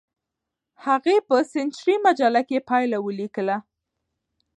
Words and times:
هغې 0.85 1.17
په 1.27 1.35
سنچري 1.51 1.95
مجله 2.05 2.41
کې 2.49 2.65
پایله 2.69 2.97
ولیکله. 3.01 3.57